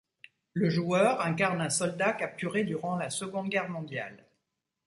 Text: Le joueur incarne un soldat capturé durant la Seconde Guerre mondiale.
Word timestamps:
Le 0.53 0.67
joueur 0.71 1.21
incarne 1.21 1.61
un 1.61 1.69
soldat 1.69 2.13
capturé 2.13 2.63
durant 2.63 2.95
la 2.97 3.11
Seconde 3.11 3.49
Guerre 3.49 3.69
mondiale. 3.69 4.25